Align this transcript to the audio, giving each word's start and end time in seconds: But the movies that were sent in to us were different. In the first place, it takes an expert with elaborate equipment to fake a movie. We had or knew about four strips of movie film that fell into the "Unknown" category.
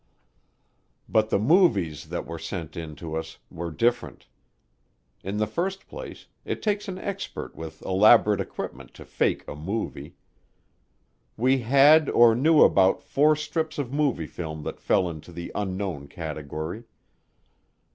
But 1.07 1.29
the 1.29 1.37
movies 1.37 2.07
that 2.09 2.25
were 2.25 2.39
sent 2.39 2.75
in 2.75 2.95
to 2.95 3.15
us 3.15 3.37
were 3.51 3.69
different. 3.69 4.25
In 5.23 5.37
the 5.37 5.45
first 5.45 5.87
place, 5.87 6.25
it 6.43 6.63
takes 6.63 6.87
an 6.87 6.97
expert 6.97 7.53
with 7.55 7.83
elaborate 7.83 8.41
equipment 8.41 8.95
to 8.95 9.05
fake 9.05 9.47
a 9.47 9.55
movie. 9.55 10.15
We 11.37 11.59
had 11.59 12.09
or 12.09 12.33
knew 12.33 12.63
about 12.63 13.03
four 13.03 13.35
strips 13.35 13.77
of 13.77 13.93
movie 13.93 14.25
film 14.25 14.63
that 14.63 14.79
fell 14.81 15.07
into 15.07 15.31
the 15.31 15.51
"Unknown" 15.53 16.07
category. 16.07 16.85